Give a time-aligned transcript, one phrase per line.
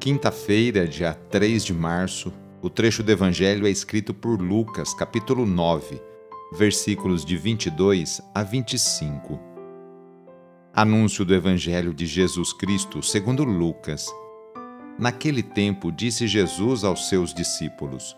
[0.00, 6.00] Quinta-feira, dia 3 de março, o trecho do Evangelho é escrito por Lucas, capítulo 9,
[6.52, 9.40] versículos de 22 a 25.
[10.72, 14.06] Anúncio do Evangelho de Jesus Cristo segundo Lucas.
[14.96, 18.16] Naquele tempo disse Jesus aos seus discípulos: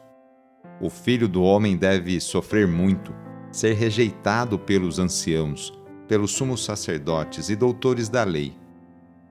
[0.82, 3.10] O filho do homem deve sofrer muito,
[3.50, 5.72] ser rejeitado pelos anciãos,
[6.06, 8.59] pelos sumos sacerdotes e doutores da lei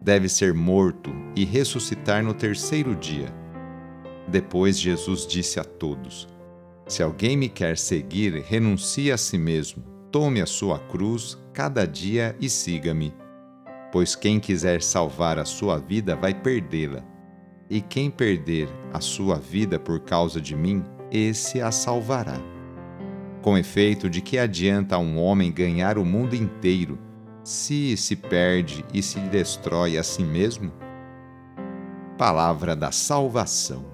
[0.01, 3.33] deve ser morto e ressuscitar no terceiro dia.
[4.27, 6.27] Depois Jesus disse a todos:
[6.87, 12.35] Se alguém me quer seguir, renuncie a si mesmo, tome a sua cruz cada dia
[12.39, 13.13] e siga-me.
[13.91, 17.03] Pois quem quiser salvar a sua vida vai perdê-la,
[17.69, 22.39] e quem perder a sua vida por causa de mim, esse a salvará.
[23.41, 26.99] Com efeito, de que adianta um homem ganhar o mundo inteiro?
[27.43, 30.71] Se se perde e se destrói a si mesmo?
[32.17, 33.85] Palavra da Salvação.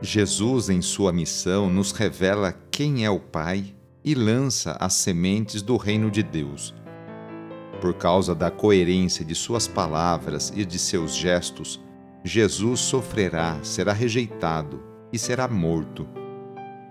[0.00, 5.76] Jesus, em sua missão, nos revela quem é o Pai e lança as sementes do
[5.76, 6.74] reino de Deus.
[7.80, 11.80] Por causa da coerência de suas palavras e de seus gestos,
[12.24, 14.82] Jesus sofrerá, será rejeitado
[15.12, 16.06] e será morto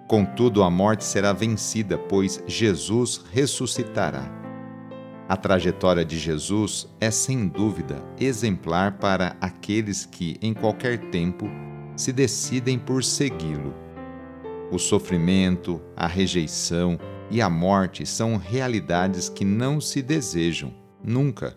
[0.09, 4.27] Contudo, a morte será vencida, pois Jesus ressuscitará.
[5.27, 11.47] A trajetória de Jesus é, sem dúvida, exemplar para aqueles que, em qualquer tempo,
[11.95, 13.71] se decidem por segui-lo.
[14.71, 16.99] O sofrimento, a rejeição
[17.29, 21.55] e a morte são realidades que não se desejam, nunca.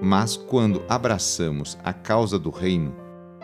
[0.00, 2.94] Mas quando abraçamos a causa do Reino,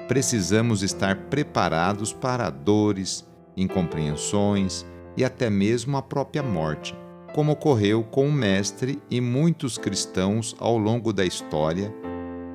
[0.06, 4.86] precisamos estar preparados para dores, incompreensões
[5.16, 6.94] e até mesmo a própria morte,
[7.34, 11.92] como ocorreu com o Mestre e muitos cristãos ao longo da história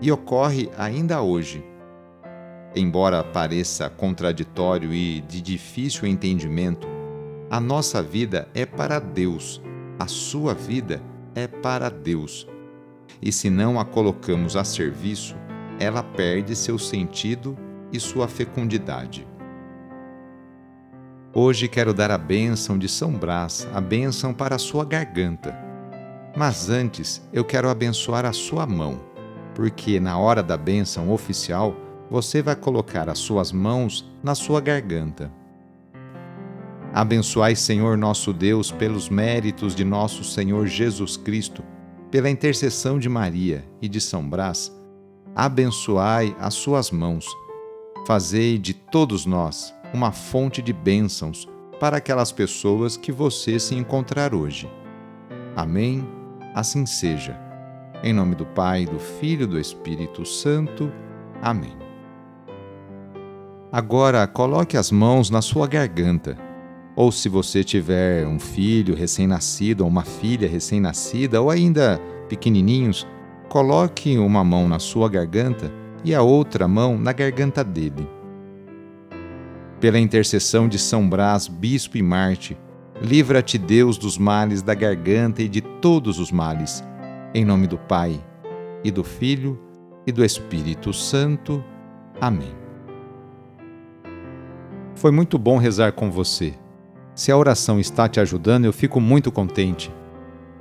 [0.01, 1.63] e ocorre ainda hoje.
[2.75, 6.87] Embora pareça contraditório e de difícil entendimento,
[7.49, 9.61] a nossa vida é para Deus,
[9.99, 11.01] a sua vida
[11.35, 12.47] é para Deus.
[13.21, 15.35] E se não a colocamos a serviço,
[15.79, 17.57] ela perde seu sentido
[17.91, 19.27] e sua fecundidade.
[21.33, 25.57] Hoje quero dar a bênção de São Brás, a bênção para a sua garganta.
[26.35, 28.99] Mas antes eu quero abençoar a sua mão,
[29.55, 31.73] porque na hora da bênção oficial
[32.09, 35.31] você vai colocar as suas mãos na sua garganta.
[36.93, 41.63] Abençoai, Senhor nosso Deus, pelos méritos de nosso Senhor Jesus Cristo,
[42.11, 44.69] pela intercessão de Maria e de São Brás,
[45.33, 47.25] abençoai as suas mãos.
[48.05, 51.47] Fazei de todos nós uma fonte de bênçãos
[51.79, 54.69] para aquelas pessoas que você se encontrar hoje.
[55.55, 56.07] Amém?
[56.53, 57.35] Assim seja.
[58.03, 60.91] Em nome do Pai, do Filho e do Espírito Santo.
[61.41, 61.75] Amém.
[63.71, 66.37] Agora coloque as mãos na sua garganta.
[66.95, 73.07] Ou se você tiver um filho recém-nascido ou uma filha recém-nascida ou ainda pequenininhos,
[73.49, 75.71] coloque uma mão na sua garganta
[76.03, 78.20] e a outra mão na garganta dele
[79.81, 82.55] pela intercessão de São Brás, bispo e Marte,
[83.01, 86.83] livra-te Deus dos males da garganta e de todos os males.
[87.33, 88.23] Em nome do Pai,
[88.83, 89.59] e do Filho,
[90.05, 91.63] e do Espírito Santo.
[92.21, 92.53] Amém.
[94.93, 96.53] Foi muito bom rezar com você.
[97.15, 99.91] Se a oração está te ajudando, eu fico muito contente.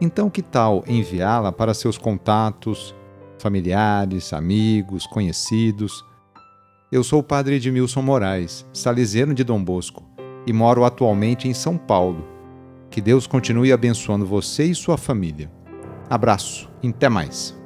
[0.00, 2.94] Então, que tal enviá-la para seus contatos,
[3.38, 6.08] familiares, amigos, conhecidos?
[6.92, 10.02] Eu sou o padre Edmilson Moraes, salesiano de Dom Bosco,
[10.44, 12.26] e moro atualmente em São Paulo.
[12.90, 15.48] Que Deus continue abençoando você e sua família.
[16.08, 17.56] Abraço, até mais.